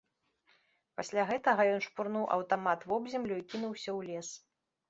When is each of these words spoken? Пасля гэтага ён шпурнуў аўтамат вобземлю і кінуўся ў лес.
Пасля 0.99 1.25
гэтага 1.33 1.67
ён 1.73 1.81
шпурнуў 1.87 2.25
аўтамат 2.39 2.79
вобземлю 2.93 3.35
і 3.43 3.47
кінуўся 3.55 3.83
ў 3.83 3.99
лес. 4.09 4.29